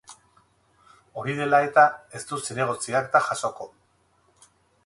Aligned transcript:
Hori 1.23 1.35
dela 1.41 1.59
eta, 1.67 1.85
ez 2.21 2.23
du 2.31 2.41
zinegotzi 2.49 2.99
akta 3.01 3.25
jasoko. 3.29 3.73